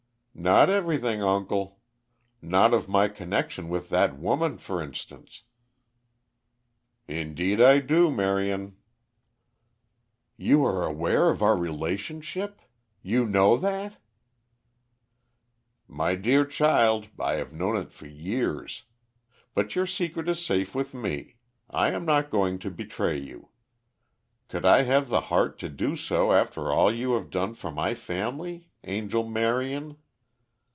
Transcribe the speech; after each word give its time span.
"Not 0.33 0.71
everything, 0.71 1.21
uncle. 1.21 1.79
Not 2.41 2.73
of 2.73 2.87
my 2.87 3.09
connection 3.09 3.69
with 3.69 3.89
that 3.89 4.17
woman, 4.17 4.57
for 4.57 4.81
instance." 4.81 5.43
"Indeed 7.07 7.59
I 7.61 7.77
do, 7.79 8.09
Marion." 8.09 8.77
"You 10.37 10.65
are 10.65 10.83
aware 10.83 11.29
of 11.29 11.43
our 11.43 11.55
relationship! 11.55 12.59
You 13.03 13.25
know 13.25 13.55
that!" 13.57 14.01
"My 15.87 16.15
dear 16.15 16.43
child, 16.43 17.09
I 17.19 17.33
have 17.33 17.53
known 17.53 17.75
it 17.77 17.91
for 17.91 18.07
years. 18.07 18.85
But 19.53 19.75
your 19.75 19.85
secret 19.85 20.27
is 20.27 20.43
safe 20.43 20.73
with 20.73 20.95
me. 20.95 21.35
I 21.69 21.91
am 21.91 22.03
not 22.03 22.31
going 22.31 22.57
to 22.59 22.71
betray 22.71 23.19
you. 23.19 23.49
Could 24.47 24.65
I 24.65 24.83
have 24.83 25.09
the 25.09 25.21
heart 25.21 25.59
to 25.59 25.69
do 25.69 25.95
so 25.95 26.31
after 26.31 26.71
all 26.71 26.91
you 26.91 27.13
have 27.13 27.29
done 27.29 27.53
for 27.53 27.69
my 27.69 27.93
family? 27.93 28.71
Angel 28.85 29.27
Marion." 29.27 29.97